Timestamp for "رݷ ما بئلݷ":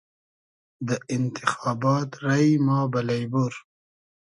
2.25-3.23